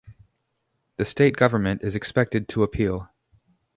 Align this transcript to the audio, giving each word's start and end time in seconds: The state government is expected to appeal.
The 0.97 1.05
state 1.05 1.35
government 1.37 1.83
is 1.83 1.93
expected 1.93 2.47
to 2.47 2.63
appeal. 2.63 3.07